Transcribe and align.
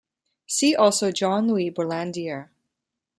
See 0.47 0.75
also 0.75 1.11
Jean-Louis 1.11 1.69
Berlandier. 1.69 2.49